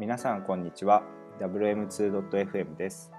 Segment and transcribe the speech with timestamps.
[0.00, 1.04] 皆さんこんにちは。
[1.40, 3.12] WM2.FM です。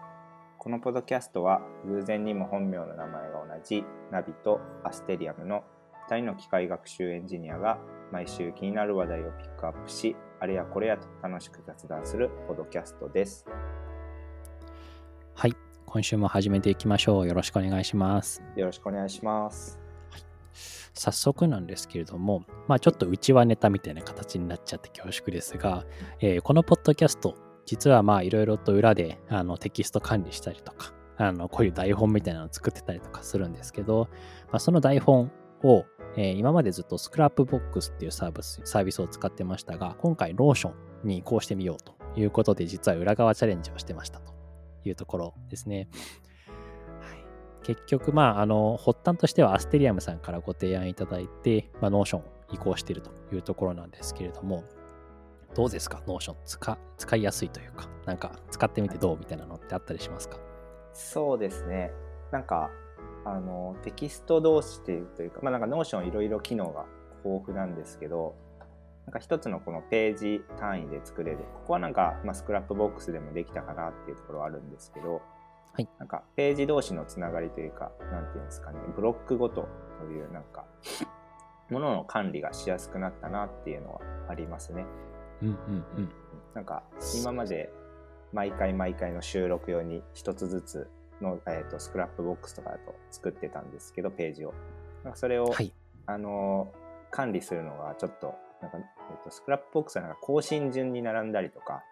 [0.58, 5.64] このポッドキャストは偶然にも本名の名前が同じナビとアステリアムの
[6.10, 7.78] 2人の機械学習エンジニアが
[8.12, 13.46] 毎週気になる話題をピックアップしあれやこれやと楽しく雑談するポッドキャストです。
[15.34, 15.54] はい
[15.86, 17.28] 今週も始めていきましょう。
[17.28, 18.44] よろしくお願いします。
[18.58, 19.85] よろしくお願いします
[20.94, 25.86] 早速なんですけれども、まあ、ちょっと内輪ネタみたいな形になっちゃって恐縮ですが、
[26.20, 27.36] えー、このポッドキャスト、
[27.66, 34.10] 実はまあいろいろと裏であのテキスト管理したりとか、あのこういう台本みたいなのを作ってたりとかするんですけど、
[34.52, 35.32] まあ、その台本
[35.64, 35.86] を、
[36.18, 40.72] えー、今までずっと Scrapbox っていうサービスサービスを使ってましたが、今回ローショ
[41.04, 44.34] ンに移行してみようということで、実は裏側チャレンジをしてましたと
[44.86, 45.90] いうところですね。
[47.66, 54.64] 結局、まあ、あの、発端としてはアステリアムさんからご提案いただいて、まあ、 Notion を移行しているというところなんですけれども、
[55.56, 56.04] どうですか？
[56.06, 60.38] Notion 使使いやすいというか、なんか使ってみてどうみたいなのってあったりしますか？
[60.94, 61.92] そうですね。
[62.32, 62.70] なんか、
[63.26, 66.86] あの、テキスト同士っていうというか、まあなんか Notion いろいろ機能が
[67.24, 68.36] 豊富なんですけど、
[69.08, 71.38] なんか一つのこのページ単位で作れる。
[71.38, 75.22] ここはなんか、まあ、 Scrapbox でもできたかなっていうところはあるんですけど、
[75.76, 79.68] はい、なんかページ同士のつながりというか、なんていうんですかね、ブロックごと
[80.00, 80.64] というなんか、
[81.70, 84.86] ものの管理がしやすくなったなっていうのはありますね。
[85.42, 85.56] うんうん
[85.98, 86.10] うん。
[86.54, 86.84] なんか
[87.20, 87.74] 今まで
[88.32, 94.54] 毎回毎回の収録用に一つずつの、えーと、 Scrapbox とかだと作ってたんですけど、ページを。
[95.04, 95.74] なんかそれを、はい、
[96.06, 96.72] あの
[97.12, 101.84] 管理するのがちょっとなんか、えっと、 Scrapbox はなんか更新順に並んだりとか、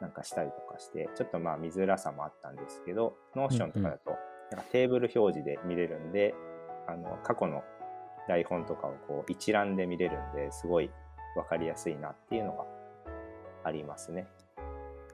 [0.00, 4.10] なんかしたりとかして、ちょっとまあ見づらさもあったんですけど、 Notion とかだと、
[4.50, 6.34] なんかテーブル表示で見れるんで、
[6.86, 7.62] あの、過去の
[8.28, 10.90] 台本とかをこう一覧で見れるんで、すごい
[11.36, 12.64] わかりやすいなっていうのが
[13.64, 14.26] ありますね。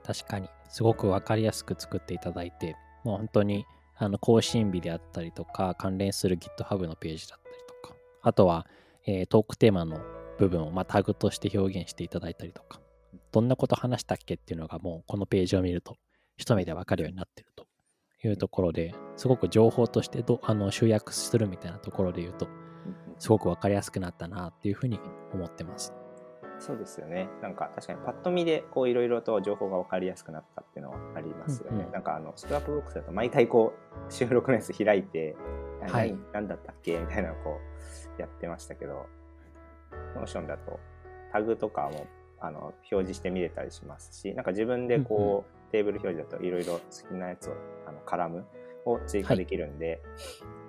[0.04, 3.64] 確かに、すごくわかりやすく作っていただいて、もう本当に
[3.96, 8.66] あの更新日であったりとか、関連する GitHub のページだったりとか、あとは、
[9.06, 10.00] えー、トークテーマの
[10.38, 12.80] 部分を、まあ、タグとして表現していただいたりとか、
[13.32, 15.96] どんなこと話したっけっていうのがもうこのページを見ると
[16.36, 17.66] 一目でわかるようになってると
[18.24, 22.48] いうところですごく情報としてどあの集約するみたいなところで言うと
[23.18, 24.98] すごくわかりやすくなったなっていうふうに
[25.32, 25.92] 思ってます。
[26.60, 27.28] そうですよね。
[27.40, 31.80] なんか確かにパッと見でこういろいろと情報が分かりやすくなったっていうのはありますよね。
[31.80, 33.74] うんうん、なんかあの Scrapbox だと毎回こ
[34.08, 35.36] う収録のやつ開いて、
[35.88, 37.60] はい、何だったっけみたいなのをこ
[38.18, 39.06] うやってましたけど、
[40.16, 40.78] Notion だと
[41.32, 42.06] タグとかも
[42.40, 47.54] あの表示して見れたりしますし、なんか自分でこう、うんうん、テーブル表示だといろいろ好きなやつを
[47.86, 48.44] あのカラム
[48.84, 49.98] を追加できるんで、はい、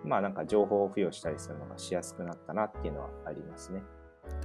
[0.08, 3.84] まあなんか情報を付与したりするのがしやすくなったなっていうのはありますね。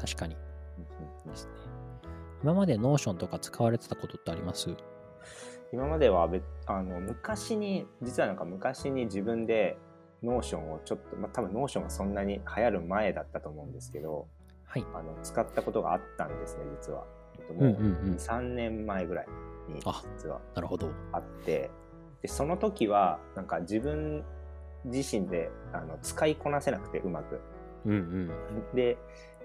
[0.01, 0.37] 確かに。
[0.77, 1.53] ですね。
[2.43, 4.69] 今まで Notion とか使われてたことってあります？
[5.73, 6.29] 今までは
[6.67, 9.79] あの昔に実はなんか昔に自分で
[10.23, 14.29] Notion をちょっと、まあ、多分 Notion がそんなに流行る前だったと思うんですけど、
[14.67, 17.05] はい、あの使ったことがあったんですね実は。
[17.53, 17.75] もう
[18.17, 19.27] 3年前ぐらい
[19.69, 19.81] に
[20.17, 20.41] 実は。
[20.55, 20.91] なるほど。
[21.13, 21.71] あって
[22.23, 24.25] でその時はなんか自分
[24.85, 27.41] 自身であの使いこなせなくてうまく。
[27.87, 28.97] うんうん、で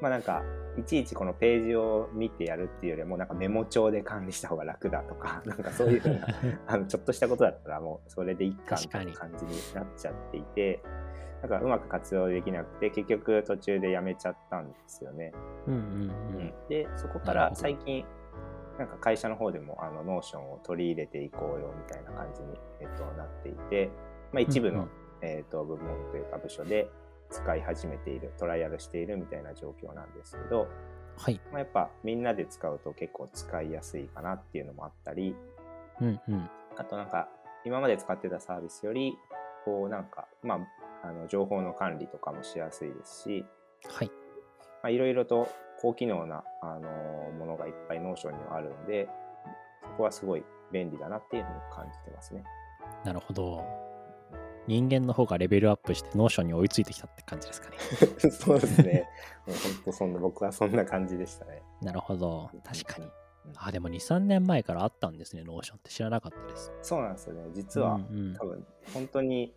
[0.01, 0.43] まあなんか
[0.77, 6.27] いちいちこのページを見てやるっていうよりもなんかメモ帳で管理した方が楽だとか なんかそういうふうな
[6.67, 10.81] あのちょっとしたことだったらもうそれでいいかみたいな感じになっちゃっていて
[11.41, 15.31] なんかうまく活用できなくて結局途中でやめちゃったんですよね。
[15.67, 18.05] うんうんうん、でそこから最近
[18.77, 22.47] なんか会社の方でもあの Notion を取り入れていこうよみたいな感じに、
[22.79, 23.89] えっと、なっていて、
[24.31, 24.89] まあ、一部の、うんうん、
[25.21, 26.89] えっと、部門というか部署で
[27.29, 30.67] 使い始めているトライアルしているみたいな状況なんですけど、
[31.17, 31.41] はい。
[31.51, 35.35] まあ、やっぱみんなで使うと結構使いやすいかなっていうのもあったり、
[36.01, 37.27] うんうん、あとなんか
[37.65, 39.17] 今まで使ってたサービスより
[39.65, 40.59] こうなんかまあ
[41.03, 43.45] あの情報の管理とかもしやすいですし、
[43.87, 44.07] はい。
[44.81, 45.47] まあ、いろいろと
[45.81, 49.07] 高機能な、あのものがいっぱい Notion にはあるんで、
[49.83, 52.43] そこはすごい便利だなっていうふうに感じてますね。
[53.03, 53.63] なるほど。
[54.67, 57.77] 人間の方がレベルアップして Notion に追いついてきたって感じですかね。
[58.29, 59.09] そうですね。
[59.47, 61.63] もう本当そんな、僕はそんな感じでしたね。
[61.81, 62.51] なるほど。
[62.63, 63.09] 確かに。
[63.55, 66.71] あ、でも2、3年前からあったんですね、 Notion って知らなかったです。
[66.83, 67.49] そうなんですよね。
[67.53, 69.55] 実は、うんうん、多分、本当に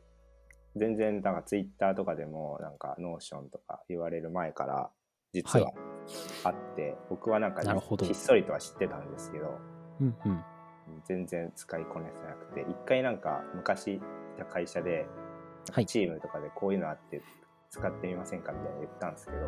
[0.76, 4.90] 全然なんかツイッターとかでもなんか Notion とか言われる前から
[5.32, 5.72] 実は
[6.44, 7.62] あって、はい、僕はなんか
[8.02, 9.58] ひっそりとは知ってたんですけど、
[10.00, 10.44] うんうん、
[11.04, 14.00] 全然使いこなせなくて一回なんか昔い
[14.38, 15.06] た会社で
[15.86, 17.22] チームとかでこういうのあって
[17.70, 19.38] 使ってみませんかみたいな言ったんですけど、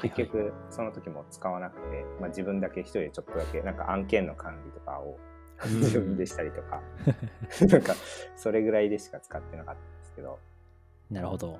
[0.00, 5.18] 結局その時も使わなくて、まあ、自分だけ一人でちょっとだけなんか案件の管理とかを
[5.66, 6.82] 自分でしたりとか、
[7.68, 7.94] なんか
[8.36, 10.38] それぐらいでしか使ってなかったけど。
[11.10, 11.58] なるほど。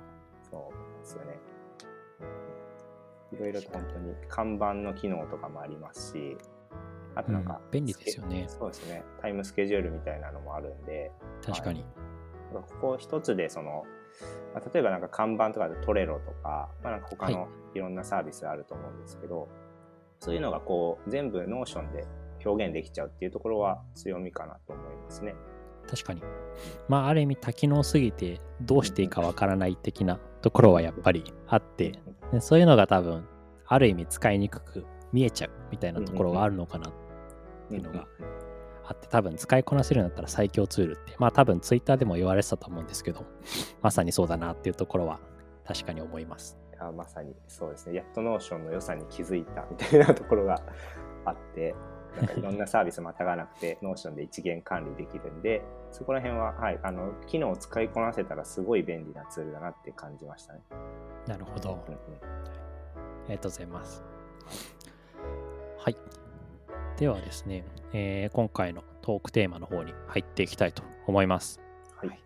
[0.49, 1.39] そうですよね。
[3.31, 6.37] いろいろと本当に看板の機能とかもありますし
[7.13, 8.45] あとなんか、うん、便利ですよね。
[8.47, 9.03] そうですね。
[9.21, 11.11] タイムスケジュールみたいなのもあるんで。
[11.45, 11.85] 確かに、
[12.53, 13.85] はい、ここ一つでその
[14.53, 19.49] まあ、例えばなんかカンバンとかで Trello とか、まあ、なんか他のいろんなサービスあると思うんですけど、はい、
[20.19, 22.07] そういうのがこう全部 Notion で
[22.43, 25.35] 表現できちゃうっていうところは強みかなと思いますね。
[25.89, 26.21] 確かに。
[26.87, 31.93] まあある意味多機能すぎてどうしていいかわからない的なところはやっぱりあって、
[32.39, 33.27] そういうのが多分
[33.65, 36.93] ある意味使いにくく見えちゃうみたいなところがあるのかなっ
[37.69, 38.05] ていうのが
[38.85, 43.25] あって多分使いこなせるんだったら最強ツールってまあ多分ツイッターでも言われてたと思うんですけど
[43.81, 45.19] まさにそうだなっていうところは
[45.65, 46.57] 確かに思います。
[46.79, 47.95] あまさにそうですね。
[47.95, 50.61] やっと Notion の良さに気づいたみたいなところが
[51.25, 51.75] あって
[52.17, 55.61] なんかいろんなサービスまたがなくて Notion で一元管理できるんで
[55.91, 60.61] そこら辺は、はい、あの機能を使いこなせたらすごい便利なツールだなって感じましたね。
[61.27, 61.97] なるほど、うんうん、あ
[63.29, 64.03] りがとうございます。
[65.77, 65.95] はい。
[66.97, 71.61] ではですね、えー、今回のトークテーマの方に入っていきたいと思います。
[71.95, 72.19] はい。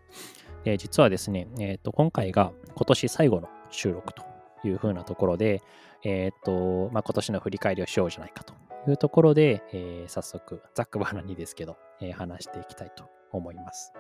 [0.64, 4.24] で実はですね、えーと、今回が今年最後の収録と
[4.64, 5.62] いうふうなところで、
[6.04, 8.54] えっ、ー、と、まあ、今年の振り返りをしようじゃないかと
[8.88, 13.94] いうところで、えー、早速、ざっくばらにですけど、えー、話していきたいと思います。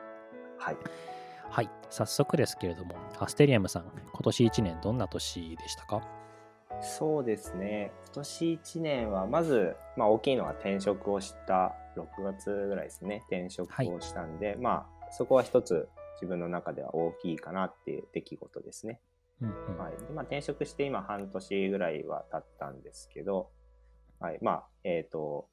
[0.57, 0.77] はい。
[1.49, 1.69] はい。
[1.89, 6.01] 早速ですけれども、アステリアムさん、今年1年どんな年でしたか？
[6.81, 18.99] そうですね今年1年はまず、まあ、大きいのは転職をした6月ぐらいですね転職をしたんで、はい、まあそこは一つ自分の中では大きいかなっていう出来事ですね。
[19.41, 23.49] うんうん、はいでまあ、転職して今半年ぐらいは経ったんですけど、
[24.21, 24.39] はい。
[24.41, 25.49] まあえっ、ー、と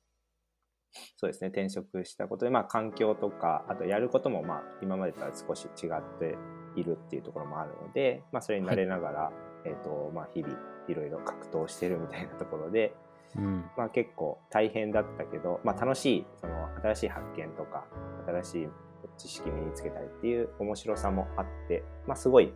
[1.16, 1.48] そうですね。
[1.48, 6.36] 転職したことで、まあ、環境とかあとやることも、まあ、今までとは少し違って
[6.76, 9.34] いるっていうところもあるので、まあ、それに慣れながら、はい、
[9.66, 10.54] えーとまあ、日々
[10.88, 12.94] いろいろ 格闘してるみたいなところで、
[13.36, 17.86] うん、まあ、結構大変だったけど、まあ、楽しいその新しい発見とか
[18.26, 18.68] 新しい
[19.16, 22.52] 知識身につけたりっていう面白さもあって、まあ、すごい、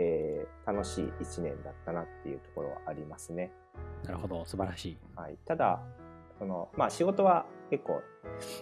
[0.00, 3.52] えー、楽しい1年だったなっていうところはありますね。
[4.04, 4.44] なるほど。
[4.46, 5.80] 素晴らしい、はい、ただ
[6.38, 8.00] その、まあ、仕事は結構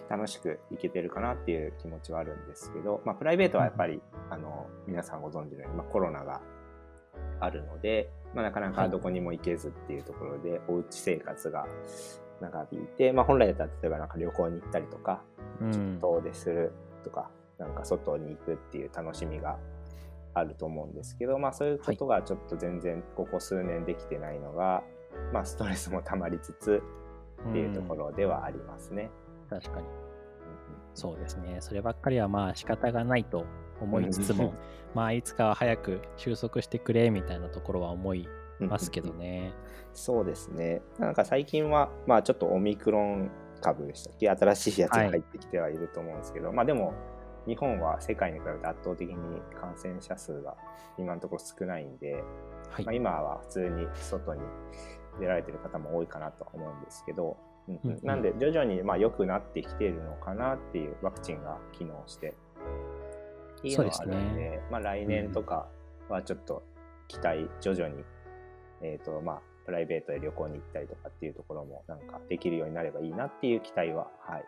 [0.09, 6.41] 楽しくいけてるかなっていう気持ちはあるんですけど、まあ、プライベートはやっぱり、うん、あの皆さんご存知のように、まあ、コロナが
[7.39, 11.65] あるので、まあ、なかなかどこにも行けずっていうところで、おうち生活が
[12.41, 15.23] 長引いて、まあ、本来だったら例えばなんか旅行に行ったりとか、
[15.71, 16.73] ちょっと遠出する
[17.05, 19.57] とか、なんか外に行くっていう楽しみが
[20.33, 24.83] あると思うんですけど、まあ、そういうことがちょっと全然ここ数年できてないのが、
[25.33, 26.81] まあ、ストレスもたまりつつ
[27.49, 29.09] っていうところではありますね。
[29.49, 29.87] 確かに。
[30.93, 31.57] そうですね。
[31.61, 33.45] そればっかりはまあ仕方がないと
[33.81, 34.53] 思いつつも、
[34.93, 38.27] まあいつかは早く収束してくれみたいなところは思い
[38.59, 39.53] ますけどね。
[39.93, 40.81] そうですね。
[40.97, 43.31] なんか最近は、まあちょっとオミクロン
[43.61, 44.29] 株でしたっけ？
[44.29, 46.93] 新しいやつが入ってきてはいると思うんですけど、はい、まあでも
[47.49, 49.15] 日本は世界に比べて圧倒的に
[49.59, 50.55] 感染者数が
[50.99, 52.23] 今のところ少ないんで、
[52.69, 54.41] はい、まあ、今は普通に外に
[55.19, 57.37] 出られてる方も多いかなと思うんですけど、
[57.67, 62.35] うんうん、なんで徐々にまあ良くなってきているのかなっていうワクチンが機能して
[63.57, 65.67] っていうのはあるんで、でね、まあ、来年とか
[66.07, 66.63] はちょっと
[67.07, 68.03] 期待、徐々に、
[68.81, 74.45] えっ、ー、と、まあ、プライベートで旅行に行ったりとかっていうところもなんかできるようになればいいなっていう期待は、はい、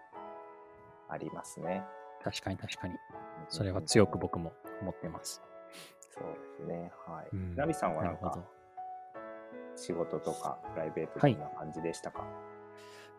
[1.09, 1.83] ありますね。
[2.23, 2.95] 確かに確かに。
[3.49, 5.41] それは強く僕も思ってます。
[6.11, 6.91] そうですね。
[7.07, 7.27] はい。
[7.33, 8.37] うん、ナビさんはなんか、
[9.75, 12.29] 仕事とかプライベートどんな感じでしたか、はい、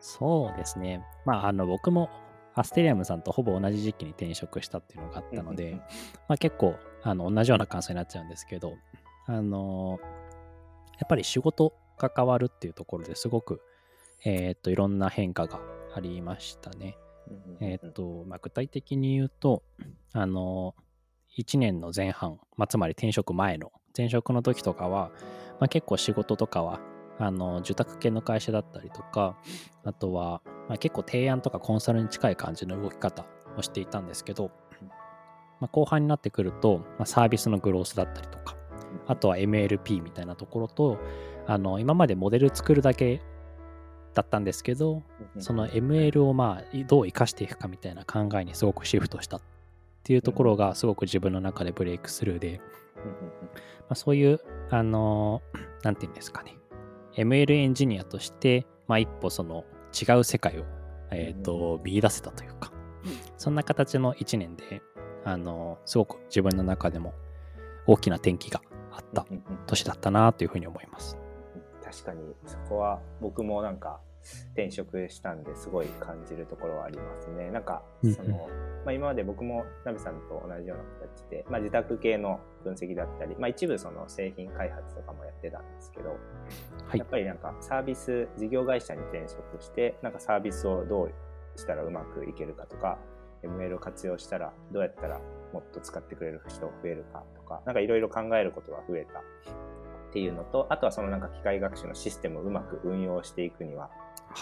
[0.01, 1.05] そうですね。
[1.25, 2.11] まあ、あの、僕も
[2.55, 5.81] アステリアムさんとほぼ同じ時期に転職したっていうのがあったので、
[6.29, 8.75] まあ、結構あの同じような感想になっちゃうんですけど、
[9.27, 9.99] あの
[10.99, 13.61] やっぱり仕事が変わるっていうところですごく、
[14.25, 15.61] えー、っといろんな変化が
[15.95, 16.97] ありましたね。
[17.61, 19.63] え、っと、まあ、具体的に言うと、
[20.13, 20.75] あの
[21.39, 25.11] 1年の前半、まあ、つまり転職前の前職の時とかは、
[25.61, 26.81] まあ、結構仕事とかは
[27.19, 29.37] あの受託系の会社だったりとか
[29.85, 34.51] あとは、まあ、結構提案とかコンサルに近い感じの動き方をしていたんですけど、
[35.61, 38.57] まあ、後半になってくると、まあ、サービスのグロースだったりとか
[39.07, 40.99] あとは MLP みたいなところと
[41.47, 43.23] あの今までモデル作るだけ
[44.15, 45.03] だったんですけど
[45.39, 49.41] その ML をまあどう生かしていくかみたいな考えにすごくシフトしたっ
[50.05, 52.61] ていうところがすごく自分の中でブレイクスルーで、
[53.81, 54.41] まあ、そういう
[54.71, 55.43] あの
[55.83, 56.57] 何て言うんですかね。
[57.17, 60.65] ML エンジニアとして、まあ、一歩その違う世界を、
[61.11, 62.73] えーと、見出せたというか、
[63.37, 64.83] そんな形の1年で、
[65.25, 67.15] あのすごく自分の中でも
[67.87, 69.27] 大きな転機があった
[69.67, 71.17] 年だったなというふうに思います。
[71.93, 74.01] 確かにそこは僕もなんか
[74.55, 77.51] 転職したんですごい感じるところはありますね。
[77.51, 78.49] なんかその、
[78.85, 86.17] まあ、今まで僕もナビさんと同じような形で、まあ、自宅系の分析だったり、まあ、一部その製品開発とかもやってたんですけど、は
[86.95, 91.13] い、やっぱりなんかサービス事業会社に転職してなんかサービスをどう
[91.57, 92.99] したらうまくいけるかとか
[93.43, 95.21] ML を活用したらどうやったら
[95.53, 99.23] もっと使ってくれる人増えるかとかなんかいろいろ考えることが増えた
[100.13, 103.89] っていうのとあとはそのなんか機械学習のシステムをうまく運用していくには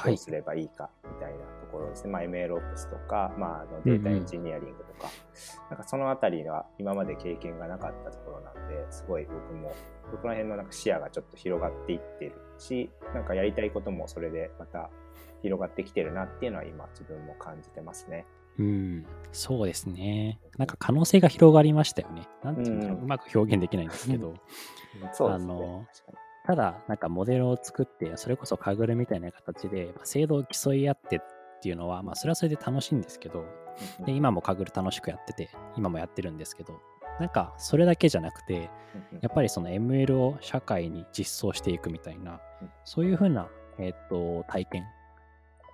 [0.04, 9.72] どうすればいいかみたいなところですね、はい、まあ、MLOps とか、まあ、あのデータエンジニアリングとか、うんうん、なんかそのあたりは今まで経験がなかったところなんですごい僕も
[10.10, 14.90] そこら辺のなんか視野がちょっと広がっていってるしなんかやりたいこともそれでまた
[15.42, 18.26] 広がってきてるなっていうのは今自分も感じてますね。
[18.58, 20.38] うん、そうですね。
[20.58, 22.28] なんか可能性が広がりましたよね。
[22.42, 24.34] なんていうんだろう、うん、うまく表現できないんですけど、
[25.12, 25.86] そうですね、あの
[26.46, 31.20] ただ、なんかモデルを作って、それこそカグルみたいな形で、まあ、精度を競い合ってっ
[31.62, 33.44] ていうのは、まあ、それはそれで楽しいんですけど、
[34.04, 36.80] で今もカグル楽しくやってて、今もやってるんですけど、
[37.18, 38.70] なんかそれだけじゃなくて、
[39.20, 42.40] やっぱりその ML を社会に実装していくみたいな、
[42.84, 44.86] そういうふうな、えっ、と体験っ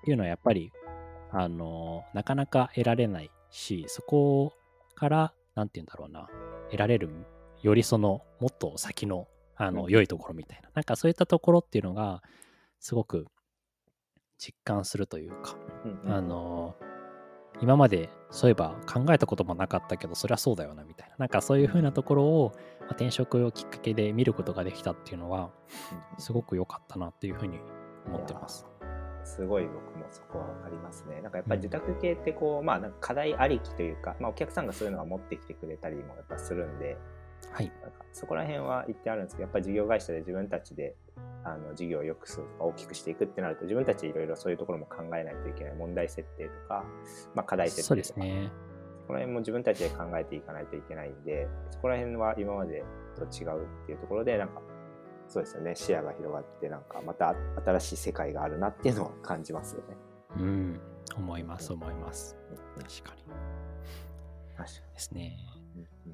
[0.04, 0.72] ていうのはやっぱり、
[1.30, 4.52] あのなかなか得られないし、そこ
[4.96, 6.28] から、なんて言うんだろうな、
[6.70, 7.10] 得られる、
[7.62, 10.70] よりその、もっと先のあの、良いところみたいな。
[10.74, 12.22] なんかそういったところっていうのが、
[12.78, 13.26] すごく
[14.38, 15.56] 実感するというか、
[16.04, 16.76] うんあの、
[17.62, 21.16] 今までそういえば考えたこともなかったけど、そりゃそうだよなみたいな。
[21.18, 25.50] なんかそういうふうなところを、まあ、転職をきっかけで見ることができたっていうのは、
[26.18, 27.58] すごく良かったなっていうふうに
[28.06, 28.66] 思ってます。
[29.24, 31.20] すごい僕もそこはありますね。
[31.22, 36.98] なんかやっぱり受託系ってこう、まあなんか課題ありきというか、まあお客さんがそういうのは持ってきてくれたりもやっぱするんで、
[37.52, 40.94] はい、なんかそこら辺は言ってあるんですけどやっぱり事業会社で自分たちで
[41.44, 46.84] あの事業を良くするとか大きくしていくってなると自分たちでいろいろそういうところも考えないといけない問題設定とか、
[47.34, 48.50] まあ、課題設定とかそうですね
[49.02, 52.82] そこら辺も自分たちで考えていかないといけないんでそこら辺は今まで
[53.14, 54.60] と違うっていうところでなんか
[55.28, 59.96] そうですよね視野が広がってなんかまた新しい世界があるなっていうのを感じますよね。
[60.38, 60.80] うん
[61.16, 62.36] 思います思います。
[62.76, 63.22] 確かに。
[64.56, 65.36] 確かにですね。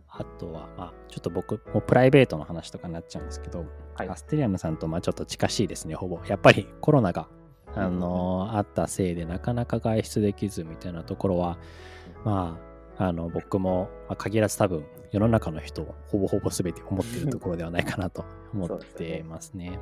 [0.09, 3.65] あとは、まあ、ちょっと僕もプライベートの話とかになっちゃうんですけど、
[3.95, 6.21] はい、アステリアムさんとまあちょっと近しいですね、ほぼ。
[6.27, 7.29] やっぱりコロナが、
[7.75, 11.59] あのー、あったせいでなかなか外出できずみたいなところは、
[12.25, 12.59] ま
[12.99, 19.79] あ、あの僕も、まあ、限らず多分世の中の人ほぼほぼ全て思っているところではないかなと思ってますね。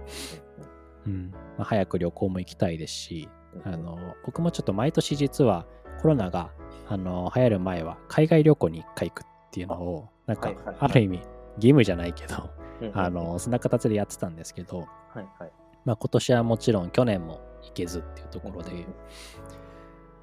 [1.06, 1.30] うん。
[1.56, 3.28] まあ、早く旅行も行きたいですし、
[3.64, 5.66] あの僕もちょっと毎年実は
[6.00, 6.50] コロナが
[6.88, 11.18] あの流行る前は海外旅行に1回行くっていうのを、なんか、ある意味、
[11.56, 12.50] 義務じゃないけど、
[12.94, 14.84] あの、そんな形でやってたんですけど、は
[15.20, 15.52] いはい、
[15.84, 18.86] まあ今年はもちろん去年も行けずっていうところで、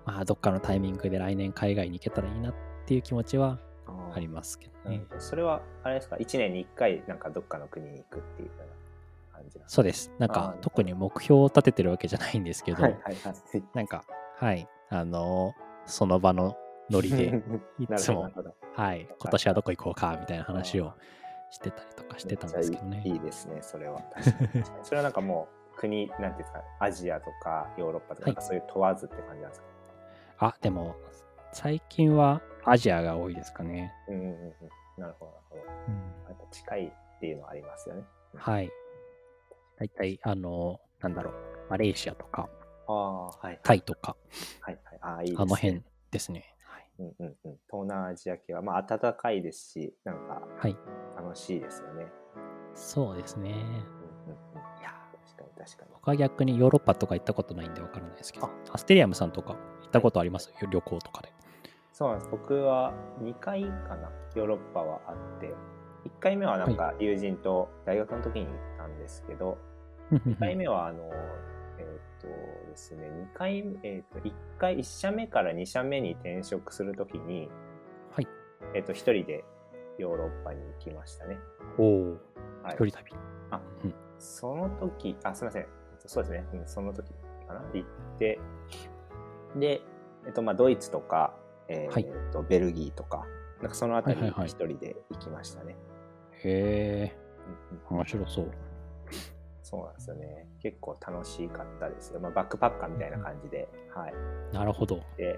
[0.05, 2.55] まあどっかのタイミングで来年海外に行けたらいいなっ
[2.85, 3.59] ていう気持ちは
[4.15, 5.03] ありますけどね。
[5.19, 8.49] それは、あれですか、1年に1回なんかどっかの国に行くっていう
[9.67, 10.11] そうです。
[10.17, 14.03] なんか特に目標を立ててるわけじゃないんですけど、はいはいはい、なんか、
[14.37, 15.53] はい、あの、
[15.85, 16.55] その場の
[16.89, 17.41] ノリで、
[17.79, 18.31] いつも、
[18.75, 20.93] はい、今年はどこ行こうかみたいな話を
[21.51, 23.01] してたりとかしてたんですけどね。
[23.05, 24.01] いいですね、それは。
[24.83, 29.67] それはなんかもう、国、なんていうんですか、アジアとかヨーロッパとか、はい、そういう問わずって感じなんですか？
[30.39, 30.95] あ、でも、
[31.53, 33.93] 最近はアジアが多いですかね。
[34.07, 34.53] うんうんうん。
[34.97, 35.61] なるほど、なるほど。
[35.87, 38.03] うん、やっぱ近いっていうのはありますよね。
[38.35, 38.71] はい。
[39.77, 41.33] 大体、あの、なんだろう、
[41.69, 42.49] マレーシアとか、
[42.87, 44.15] あはい、タイとか、
[44.61, 46.55] はいはい、あいい、ね、あの辺ですね。
[46.99, 50.41] うんうんうん、東南アジア系は、まあ、暖かいですし、なんか、
[51.15, 52.03] 楽しいですよね。
[52.03, 52.11] はい、
[52.73, 53.51] そうですね。
[53.51, 54.91] うんうんうん、いや
[55.25, 55.91] 確かに確かに。
[55.93, 61.31] 僕は逆にヨーロッパとか行ったことないんでわからないですけど、アステリアムさんとか行ったことあります、はい、旅行とかで。
[61.93, 62.29] そうなんです。
[62.31, 65.53] 僕は2回かな、ヨーロッパはあって、
[66.05, 69.57] 1回目はなんか友人と大学の時に行ったんですけど、
[70.11, 71.09] はい、2回目はあの、
[72.27, 77.49] とですね、2回、えっ、ー、と、1回、1社目から2社目に転職するときに、
[78.11, 78.27] はい。
[78.73, 79.43] えっ、と、1人で
[79.97, 81.37] ヨーロッパに行きましたね。
[81.77, 82.11] おお、
[82.63, 83.13] はい、一人旅。
[83.51, 85.67] あ、うん、その時、あ、すみません。
[86.05, 86.45] そうですね。
[86.53, 87.11] うん、その時
[87.47, 87.61] かな。
[87.73, 88.39] 行って、
[89.55, 89.81] で、
[90.25, 91.35] えっと、まあ、ドイツとか、
[91.67, 93.25] えー、はい、と、ベルギーとか、
[93.61, 95.75] なんかそのあたりに一人で行きましたね。
[96.43, 97.17] へえ、
[97.89, 98.51] 面白そう。
[99.69, 100.47] そうなんですよね。
[100.61, 102.21] 結構楽しかったですよ。
[102.21, 104.13] まあ、バックパッカーみたいな感じで、うん、はい。
[104.53, 105.01] なるほど。
[105.17, 105.37] で、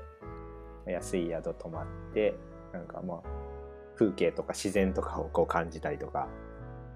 [0.86, 2.36] 安い宿泊まって、
[2.72, 3.24] なんかまあ、
[3.96, 6.28] 風景とか自然とかをこう感じたりとか。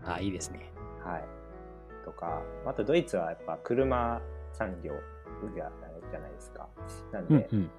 [0.05, 0.71] あ、いいですね。
[1.03, 1.25] はい。
[2.05, 4.21] とか、あとドイツはやっぱ車
[4.51, 4.93] 産業
[5.55, 6.69] じゃないですか。
[7.11, 7.71] なんで、うん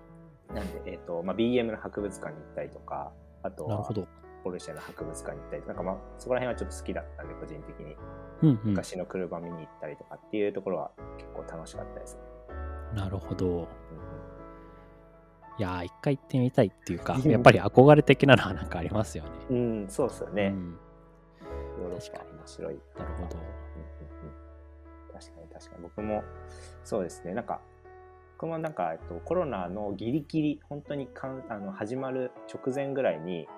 [0.51, 3.13] うん、なんで、えっ、ー、と、まあ、BM の博物館に行ったりとか、
[3.45, 3.89] あとは、
[4.45, 7.97] ポルシェの博物館に行ったりなんかまあ、そこら辺はちょっと好きだったんで、個人的に。
[8.43, 12.21] うんうん、昔の車見に行ったりとかっていうところは結構楽しかったですね。
[12.95, 13.47] なるほど。
[13.49, 13.67] うん
[15.57, 19.31] いやー、一回行ってみたいっていうか、やっぱり憧れ的なのは なんかありますよね。
[19.51, 20.49] うん、そうですよね。
[20.49, 20.79] うん、
[21.81, 22.81] ヨーロッパ面白い。
[22.99, 23.37] なるほど。
[25.13, 25.83] 確かに確かに。
[25.83, 26.25] 僕も、
[26.83, 27.35] そうですね。
[27.35, 27.61] なんか、
[28.37, 33.49] 僕もなんか、えっと、コロナのギリギリ、本当にかんあの始まる直前ぐらいに、はい。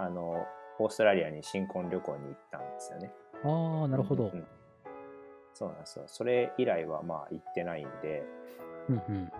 [0.00, 0.46] あの、
[0.78, 3.12] オーストラリアに新婚旅行に行ったんですよね。
[3.44, 4.46] ああ、なるほど、うんうん、
[5.52, 6.04] そうなんですよ。
[6.06, 8.22] それ以来はまあ行ってないんで、
[8.88, 9.32] うんうん。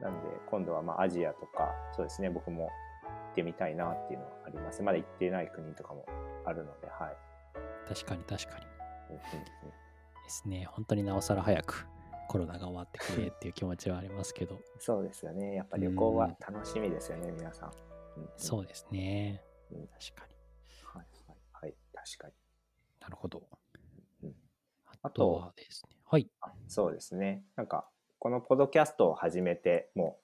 [0.00, 2.68] なんで、今度はまあアジアとか、そうですね、僕も行
[3.32, 4.82] ってみたいなっていうのはあります。
[4.82, 6.04] まだ行ってない国とかも
[6.44, 7.16] あるので、はい。
[7.88, 8.66] 確かに確かに。
[10.24, 11.86] ですね、本当になおさら早く
[12.28, 14.58] コロナが終わってくれっていう気持ちはありますけど。
[14.78, 15.54] そうですよね。
[15.54, 17.91] やっぱ旅行は楽しみですよね、皆さん。
[18.36, 19.42] そうですね。
[19.70, 20.34] うん、確かに。
[20.84, 22.34] はい、はい、はい、確かに。
[23.00, 23.42] なるほど。
[24.22, 24.34] うん、
[25.02, 25.96] あとはですね。
[26.04, 26.30] はい。
[26.68, 27.44] そうですね。
[27.56, 27.88] なんか、
[28.18, 30.18] このポドキャストを始めて、も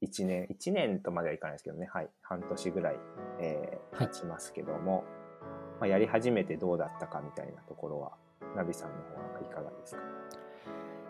[0.00, 2.96] う1年、1年とまではいかないですけどね、はい、半年ぐらい、
[3.40, 8.16] えー、経ちますけども、はい、まあ、やり始めてどうだったかみたいなところは、
[8.56, 10.02] ナビさんの方はいかがですか？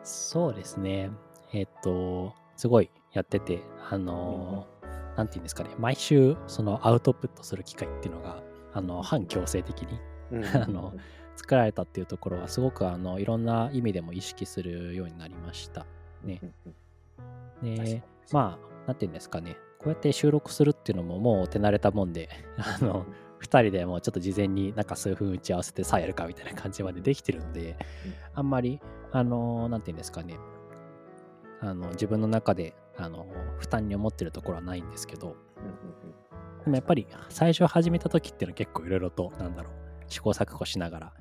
[0.03, 1.11] そうですね。
[1.53, 4.78] えっ、と、すごいやってて、あのー、
[5.27, 9.99] ていうんですかね、毎週そのアウトプットする機会っていうのが、あの、反強制的に、
[10.55, 10.95] あの、
[11.37, 15.87] 作られたっていうところはすごくあのいろんな意味でも意識するようになりました。
[16.25, 16.41] ね。
[17.63, 23.07] で、まあ、なんていうんですかね、こうやって収録するっていうのももう手慣れたもんで、 あの、
[23.41, 27.77] 2人でもうちょっと事前になんか数分打ち合わせてさあやるかみたいな感じまでできてるんで、
[28.35, 28.81] あんまり、
[29.13, 30.37] あの、なんていうんですかね、
[31.61, 33.27] あの自分の中であの
[33.59, 35.37] 負担に思ってるところはないんですけど、
[36.65, 39.73] でもやっぱり最初始めた時っていうのは結構いろいろと、なんだろう、
[40.09, 41.13] 試行錯誤しながら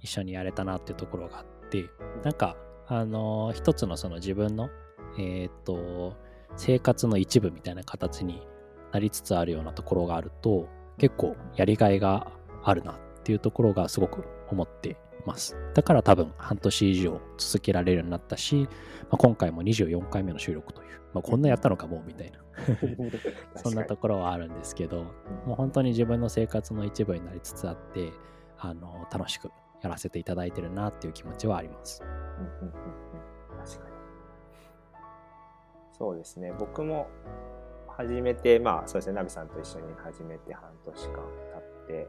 [0.00, 1.86] 一緒にやれたなっていうところがあって、
[2.22, 2.56] なんか
[2.88, 4.70] あの、一つのその自分の、
[5.18, 6.14] えっ、と、
[6.56, 8.46] 生活の一部みたいな形に
[8.92, 15.56] なりつつあるようなところがあると、結構やりがいがあるなっていうところがすごく思ってます。
[15.74, 18.68] だから多分半年以上続けられるようになったし、
[19.02, 22.38] まあ、今回も24回目の収録という、まあ、こんなやったのかもみたいな
[23.54, 25.04] そんなところはあるんですけど、
[25.46, 28.12] もう本当に自分の生活の一部になりつつあって、
[28.58, 29.50] あの楽しく
[29.82, 32.00] やらせていただいてるなっていう気持ちはあります。
[32.00, 32.10] 確
[33.82, 33.96] かに。
[35.96, 36.52] そうですね。
[36.58, 37.08] 僕も
[37.88, 42.08] 始めて、まあそうですね、ナビさんと一緒に始めて半年間経って、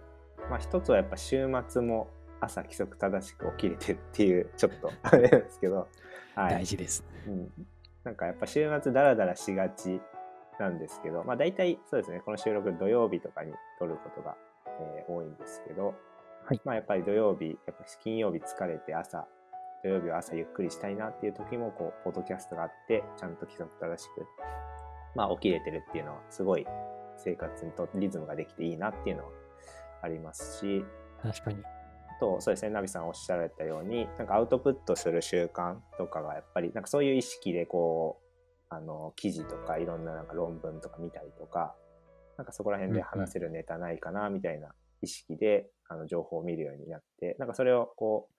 [0.50, 2.10] まあ一つはやっぱ週末も
[2.42, 5.88] 朝規則正しく起きれてっていう、ちょっとあれですけど、
[6.36, 7.06] はい、大事です。
[7.26, 7.50] うん。
[8.08, 10.00] なんかやっぱ週末ダラダラしがち
[10.62, 15.94] なんですけど、まあ大体そうですね、この収録土曜日とかに撮ることが、えー、多いんですけど、
[16.46, 19.28] はい、まあやっぱり土曜日、やっぱ金曜日疲れて朝、
[19.84, 24.26] 土曜日は朝ゆっくりしたいなっていう時も、こう、ポッドキャストがあって、ちゃんと規則正しく、
[25.14, 26.66] まあ起きれてるっていうのは、すごい
[27.18, 29.32] 生活にとリズムができていいなっていうのは
[30.02, 30.86] ありますし、
[31.22, 31.77] 確かに。
[32.20, 38.28] と、そうですね、ナビさんおっしゃられたように、なんかアウトプットする習慣とかがやっぱり、なんかそういう意識でこう、
[38.70, 41.76] あの、記事とかいろんななんか論文とか見たりとか、
[42.38, 48.34] なんかそこら辺で話せるネタないかなみたいな意識で、あの情報を見るようになって、なんかそれをこう、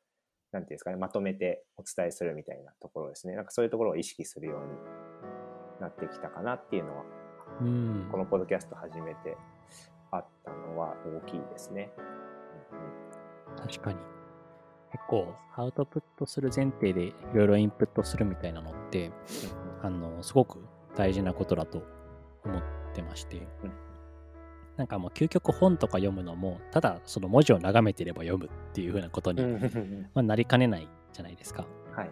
[0.52, 3.34] なんていうんですかね、まとめてお伝えするみたいなところですね。
[3.34, 7.04] なんかそういうところを意識するようになってきたかなっていうのは、
[7.60, 9.36] うん、このポッドキャスト始めて
[10.10, 11.90] あったのは大きいですね。
[12.72, 13.07] うん、
[13.56, 13.98] 確かに。
[14.90, 19.12] 結構アウトプットする前提でいろいろインプットするみたいなのって、
[19.82, 20.64] あの、すごく
[20.96, 21.82] 大事なことだと
[22.44, 22.62] 思っ
[22.94, 23.88] てまして、うん
[24.78, 29.42] なんかもう究極本とか読むのも、ただその文字を眺めていれば読むっていう風なことに
[30.14, 31.66] まなりかねないじゃないですか。
[31.96, 32.10] はい。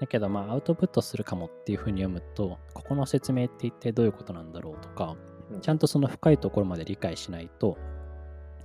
[0.00, 5.16] だけどまあアウトプットするかもっていう風に読むと、ここの説明って一体どういうことなんだろうとか、
[5.62, 7.78] ちゃんとその深いところまで理解しないと、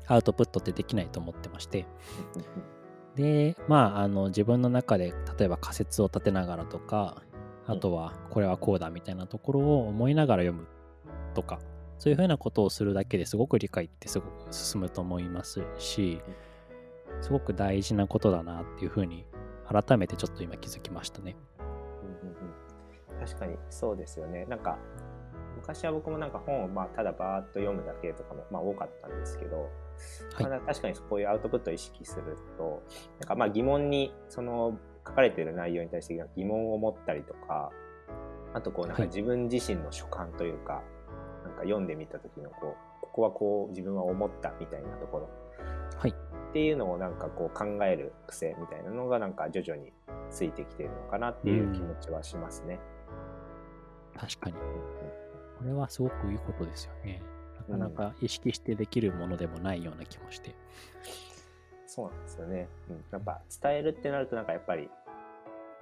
[0.10, 1.86] アウトプットってできないと思ってまして。
[3.16, 7.24] で、まあ、あの自分の中で例えば仮説を立てながらとか、
[7.68, 10.68] あとはこれはこうだみたいなところを思いながら読む
[11.36, 11.60] とか
[12.00, 16.22] そういうふうなことをするだけですごく理解ってすごく進むと思いますし、
[17.22, 19.26] すごく大事なことだなっていうふうに
[19.68, 21.36] 改めてちょっと今気づきましたね。
[23.20, 24.46] 確かにそうですよね。
[24.46, 24.80] なんか
[25.70, 29.70] 昔は僕もなんか本をまあただバーッと読むだけとかもまあ多かったんですけど、
[30.34, 32.82] はい、まあ、確かにこういうアウトプットを意識すると
[33.20, 37.70] なんかまあ疑問にその書かれている内容に対して疑問を持ったりとか
[38.56, 40.82] あとこうなんか自分自身の所感というか、は
[41.44, 45.30] い、なんか読んでみた時のこうここはこう自分は思ったみたいなところ、
[46.00, 49.92] はい、っていうのをなんかこう考える癖みたいなのがなんか徐々に
[50.32, 52.80] ついてきてるのかなっていう気持ちはしますね。
[54.18, 54.56] 確かに。
[55.60, 57.22] これはすごくいいことですよね。
[57.70, 60.52] なかなか意識してできるものでもないような気もして。
[60.52, 60.56] うん、
[61.86, 62.68] そうなんですよね。
[62.90, 64.90] うん、やっぱ伝えるってなるとなんかやっぱり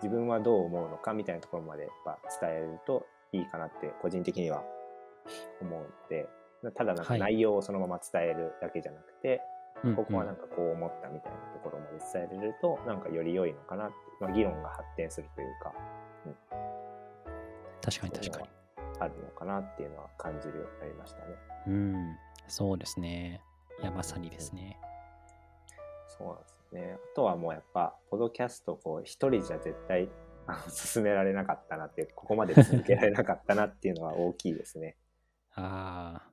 [0.02, 4.64] 自分はどう思うのかみたいなところまでやっぱ伝えるといいかなって個人的には
[5.62, 6.28] 思うので、
[6.76, 9.40] ただなんか内容をそのまま伝えるだけじゃなくて、はい
[9.96, 15.72] ここはなんかこう思ったみたいなところまで伝えれると、なんかより良いのかなって、まあ、議論が発展するというか、
[16.26, 16.36] うん、
[17.80, 18.48] 確かに確かに。
[19.00, 21.26] あるのかなっていうのは感じるようになりましたね。
[21.68, 23.42] うん、そうですね。
[23.82, 24.80] いや、まさにですね。
[26.08, 26.96] そうなんですね。
[26.96, 30.10] あとはもうやっぱ、ポドキャスト、こう、一人じゃ絶対
[30.48, 34.96] あの進められなかったなって、ここまで続けられなかったなっていうのは大きいですね。
[35.54, 36.32] ああ、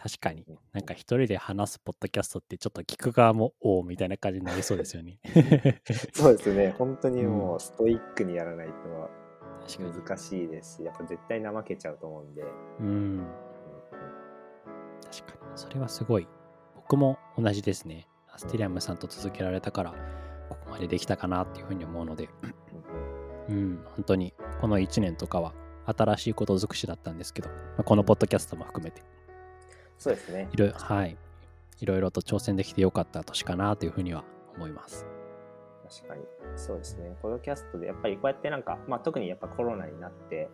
[0.00, 0.44] 確かに。
[0.72, 5.18] なんか一人で話すポッドキャストってちょっと聞く側もおおみたいな感じになりそうですよね。
[6.14, 6.70] そうですね。
[6.78, 8.72] 本当にもうストイックにやらないと
[9.78, 12.44] 難しいですし、やっぱ絶対怠けちゃうと思うんで。
[12.80, 13.26] うん。
[15.02, 15.52] 確かに。
[15.56, 16.28] それはすごい。
[16.74, 18.06] 僕も同じですね。
[18.32, 19.94] アステリアムさんと続けられたから、
[20.48, 22.28] ここまでできたかなっていうふうに思うので。
[23.48, 25.54] うん、本当にこの1年とかは
[25.86, 29.02] 新しいこと尽くしだったんですけど、まあ、このポッドキャストも含めて
[29.98, 30.48] そうですね。
[30.52, 31.16] いろはい。
[31.80, 34.24] いろいろと挑戦できてよかった年かなというふうには
[34.56, 35.06] 思います。
[35.88, 36.22] 確かに。
[36.56, 37.16] そうですね。
[37.22, 40.48] ポッドキャストでやっぱりこうやってなんか、まあ、特にやっぱコロナになって、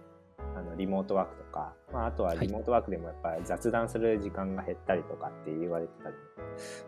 [0.55, 6.15] あのリモートワークとか、まあ、あとはリモートワークでもやっぱり雑談する時間が減ったりとかって言われてたり、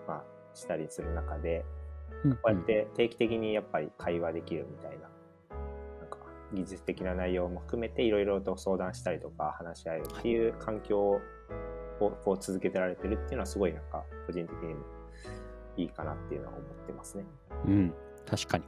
[0.07, 1.65] まあ、したりする中で、
[2.43, 5.09] こうやって定期的にやっぱり会話できるみたいな、
[6.01, 6.19] なんか
[6.53, 14.85] 技術的な内容も含めていろいろと相談したりとか話し合えるっていう環境をこう続けてられてるっていうのはすごいなんか個人的にも
[15.77, 17.25] いいかなっていうのは思ってますね。
[17.67, 17.95] うん、
[18.27, 18.65] 確かに。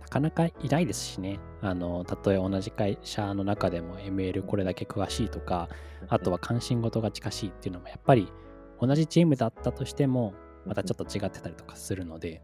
[0.00, 1.38] なかなかいないですしね。
[1.60, 5.68] あの、たとえ同じ会社の中でも ML これだけ詳しいとか、
[6.08, 8.32] あとは関心事が近しいっていうのもやっぱり
[8.80, 10.34] 同じチームだったとしても
[10.66, 12.42] またちょっと違ってたりとかするので、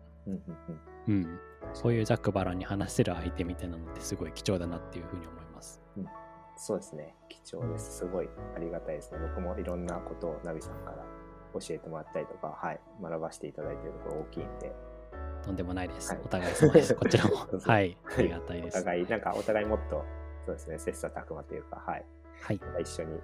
[1.08, 1.38] うん、
[1.72, 5.80] そういうざっくばらんに話せる相手みたいなのってすごい貴重だなっていうふうに思います。
[5.96, 6.06] うん
[6.58, 7.14] そうですね。
[7.28, 7.98] 貴重です。
[7.98, 9.18] すごいありがたいですね。
[9.18, 11.04] 僕もいろんなことをナビさんから
[11.52, 14.74] 教えてもらったりとか、はい、学ばせていただいているところ大きいんで。
[15.44, 16.12] とんでもないです。
[16.12, 16.94] はい、お互い様です。
[16.96, 17.36] こちらも。
[17.36, 18.78] はい、ありがたいです。
[18.78, 20.04] お互い、なんかお互いもっと、
[20.44, 22.04] そうですね、切磋琢磨というか、はい。
[22.40, 23.20] はい、一緒に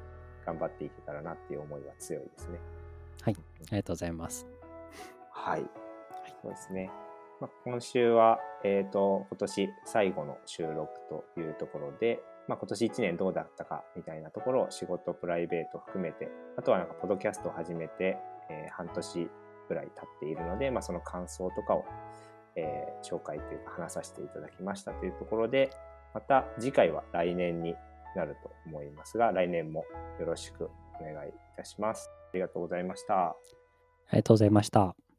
[0.46, 2.58] 頑張っていけたらなっていう思いは強いですね。
[3.22, 4.46] はい、ありがとうございます。
[5.30, 5.64] はい。
[6.42, 6.90] そうですね。
[7.40, 18.16] まあ、今週は、えっ、ー、と、今年最後の収録というところで、まあ、今年1年どうだったかみたいなところを仕事、プライベート含めて、あとはなんかポッドキャストを始めて、
[18.50, 19.30] えー、半年
[19.72, 21.84] ぐらい経っているので、まあ、その感想とかを、
[22.56, 25.70] えー、紹介というか話させていただきましたというところで、
[26.14, 27.74] また次回は来年に
[28.14, 29.84] なると思いますが、来年も
[30.20, 32.10] よろしくお願いいたします。
[32.10, 33.30] ありがとうございました。
[33.30, 33.36] あ
[34.12, 35.11] りがとうございました。